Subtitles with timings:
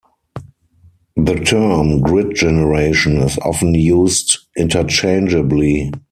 [1.15, 5.91] The term "grid generation" is often used interchangeably.